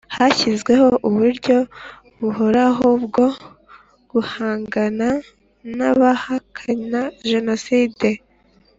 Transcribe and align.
hashyizweho 0.17 0.87
uburyo 1.07 1.57
buhoraho 2.19 2.87
bwo 3.05 3.27
guhangana 4.11 5.07
n 5.75 5.79
abahakana 5.91 7.01
Jenoside 7.31 8.07